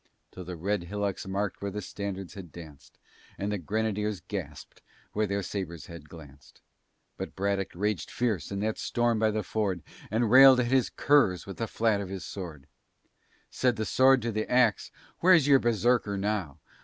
[0.31, 2.97] Till the red hillocks marked where the standards had danced,
[3.37, 4.81] And the Grenadiers gasped
[5.13, 6.59] where their sabres had glanced.
[7.19, 11.45] But Braddock raged fierce in that storm by the ford, And railed at his "curs"
[11.45, 12.65] with the flat of his sword!
[13.51, 16.57] Said the Sword to the Ax, "Where's your Berserker now?